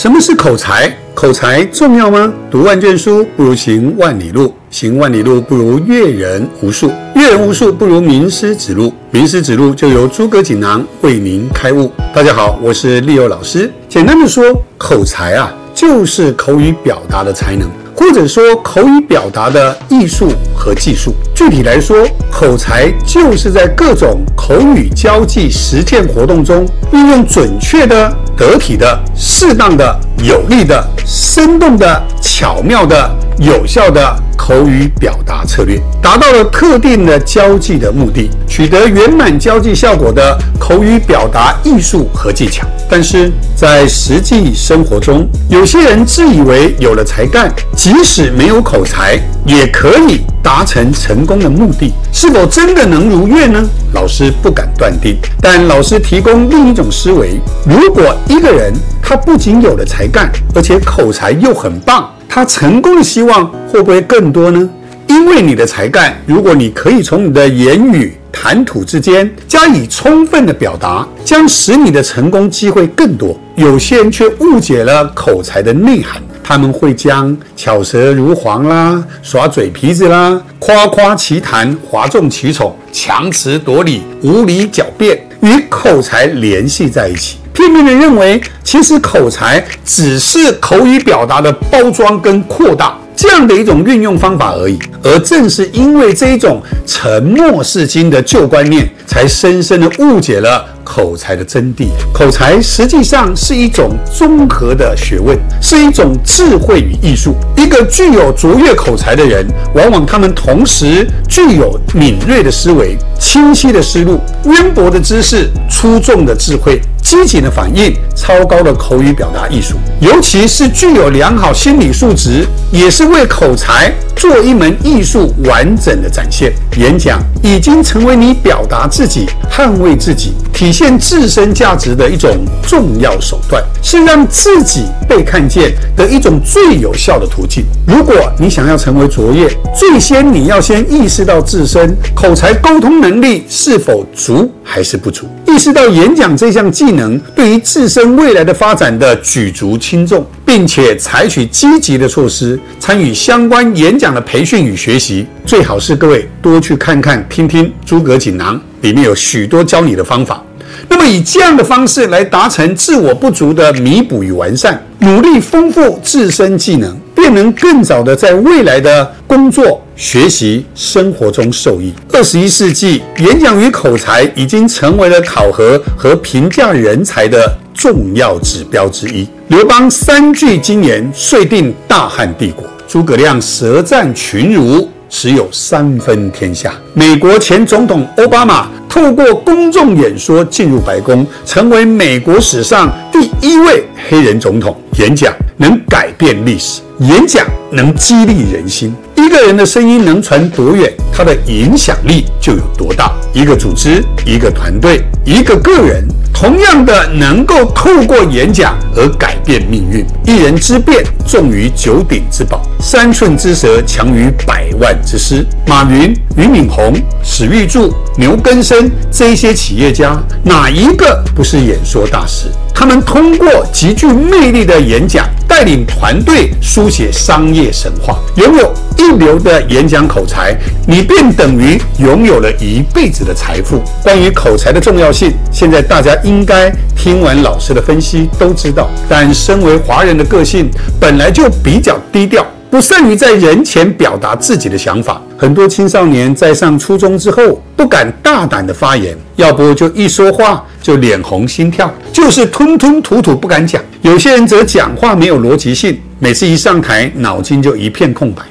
[0.00, 0.96] 什么是口才？
[1.12, 2.32] 口才重要吗？
[2.48, 11.90] 读万卷书不如行万里路，行万里路不如阅人无数，阅人无数不如名师指路，名师指路就由诸葛锦囊为您开悟。
[12.14, 13.68] 大家好，我是利友老师。
[13.88, 14.44] 简单的说，
[14.78, 17.68] 口才啊，就是口语表达的才能。
[17.92, 42.66] 或者说口语表达的艺术和技术，具体来说，口才就是在各种口语交际实践活动中，运用准确的、得体的、适当的、有力的、生动的、巧妙的、有效的口语表达策略，达到了特定的交际的目的，取得圆满交际效果的口语表达艺术和技巧。
[42.90, 51.92] 但是在实际生活中，有些人自以为有了才干，即使没有口才，也可以达成成功的目的。
[52.12, 53.62] 是否真的能如愿呢？
[53.92, 55.16] 老师不敢断定。
[55.40, 64.68] 但老师提供另一种思维：如果一个人他不仅有了才干，而且口才又很棒，他成功的希望会不会更多呢？
[65.06, 68.14] 因为你的才干，如果你可以从你的言语。
[68.30, 73.36] 谈吐之间加以充分的表达，将使你的成功机会更多。
[73.56, 92.96] 有些人却误解了口才的内涵，他们会将巧舌如簧啦、耍嘴皮子啦、夸夸其谈、哗众取宠、强词夺理、无理狡辩与口才联系在一起，片面的认为其实口才只是口语表达的包装跟扩大。
[93.16, 101.88] 这样的一种运用方法而已，而正是因为这一种沉默是金的旧观念，才深深的误解了口才的真谛。
[102.14, 107.34] 口才实际上是一种综合的学问，是一种智慧与艺术。
[107.56, 109.44] 一个具有卓越口才的人，
[109.74, 116.80] 往往他们同时具有敏锐的思维、清晰的思路、渊博的知识、出众的智慧。
[117.08, 126.52] 积极的反应，超高的口语表达艺术，尤其是具有良好心理素质，也是为口才做一门艺术完整的展现。
[126.76, 137.64] 演讲已经成为你表达自己、捍卫自己、体现自身价值的一种重要手段，是让自己被看见的一种最有效的途径。
[137.86, 147.18] 如果你想要成为卓越，最先你要先意识到自身口才沟通能力是否足还是不足，意识到演讲这项技能。
[147.34, 160.42] 对于自身未来的发展的举足轻重，并且采取积极的措施，参与相关演讲的培训与学习，最好是各位多去看看、听听诸葛锦囊，里面有许多教你的方法。
[160.86, 169.77] 那么以这样的方式来达成自我不足的弥补与完善，努力丰富自身技能，便能更早的在未来的工作。
[169.98, 171.92] 学习生活中受益。
[172.12, 179.28] 二十一世纪，演讲与口才已经成为了考核和评价人才的重要指标之一。
[179.48, 186.72] 刘邦三句金言，遂定大汉帝国；诸葛亮舌战群儒，持有三分天下。
[186.94, 194.80] 美国前总统奥巴马透过公众演说进入白宫，成为美国史上第一位黑人总统。
[194.96, 198.94] 演讲能改变历史，演讲能激励人心。
[199.28, 203.12] 一个人的声音能传多远，他的影响力就有多大。
[203.34, 206.02] 一个组织、一个团队、一个个人，
[206.32, 210.02] 同样的能够透过演讲而改变命运。
[210.24, 215.44] 一人之辩重于九鼎之宝，三寸之舌强于百万之师。
[215.66, 222.46] 马云、俞敏洪、史玉柱、牛根生这些企业家，哪一个不是演说大师？
[222.74, 225.28] 他们通过极具魅力的演讲，
[225.58, 233.82] 带领团队书写商业神话，拥有一流的演讲口才，你便等于拥有了一辈子的财富。
[234.00, 238.88] 关于口才的重要性，现在大家应该听完老师的分析都知道。
[239.08, 240.70] 但身为华人的个性
[241.00, 242.46] 本来就比较低调。
[242.70, 253.80] 不善于在人前表达自己的想法，很多青少年在上初中之后不敢大胆的发言，要不就一说话就脸红心跳，就是吞吞吐吐不敢讲。
[254.02, 258.42] 有些人则讲话没有逻辑性，每次一上台脑筋就一片空白。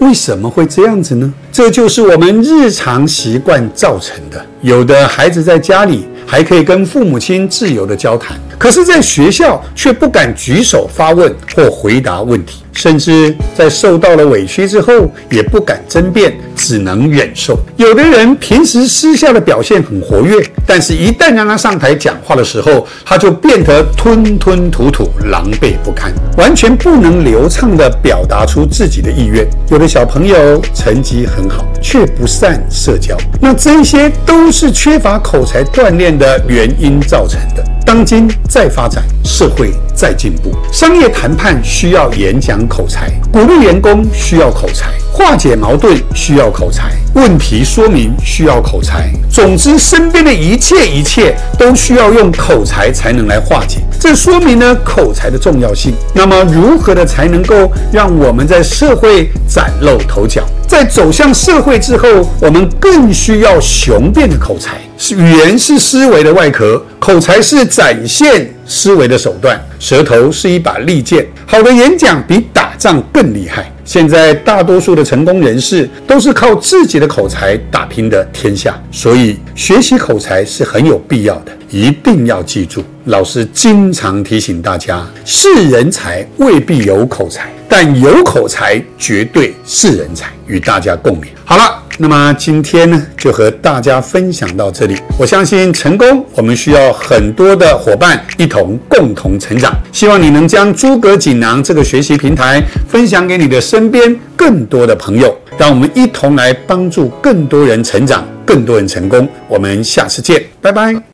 [0.00, 1.32] 为什么会这样子呢？
[1.52, 4.44] 这就是我们日常习惯造成的。
[4.62, 8.38] 有的孩子在家里还可以跟父母亲自由的交谈。
[8.58, 17.58] 可是，在学校却不敢举手发问或回答问题，甚至在受到了委屈之后，也不敢争辩，只能忍受。
[17.78, 29.48] 有的人平时私下的表现很活跃，但是一旦让他上台讲话的时候，他就变得吞吞吐吐、狼狈不堪，完全不能流畅地表达出自己的意愿。
[29.70, 37.64] 有的小朋友成绩很好，却不善社交，那这些都是缺乏口才锻炼的原因造成的。
[37.84, 49.10] 当今在发展，社会在进步，商业谈判需要演讲口才，鼓励员工需要口才，化解矛盾需要口才，问题说明需要口才。
[49.28, 53.80] 总之，身边的一切一切都需要用口才才能来化解。
[54.00, 55.92] 这说明呢口才的重要性。
[56.14, 60.42] 那么，如何的才能够让我们在社会崭露头角？
[60.66, 62.08] 在走向社会之后，
[62.40, 64.78] 我们更需要雄辩的口才。
[65.14, 69.60] 语言是思维的外壳，口才是展现思维的手段。
[69.78, 73.70] 舌头是一把利剑，好的演讲比打仗更厉害。
[73.84, 81.52] 现在大多数的成功人士都是靠自己的口才打拼的天下，所以学习口才是很有必要的。
[81.70, 90.26] 一定要记住，老师经常提醒大家：是人才未必有口才，但有口才绝对是人才。
[90.46, 91.26] 与大家共勉。
[91.44, 91.82] 好了。
[92.02, 94.96] 那么今天呢，就和大家分享到这里。
[95.18, 99.70] 我相信成功，我们需要很多的伙伴一同共同成长。
[99.92, 109.28] 希望你能将诸葛锦囊这个学习平台分享给你的身边更多的朋友，让我们一同来帮助更多人成长，更多人成功。
[109.46, 111.09] 我们下次见，拜拜。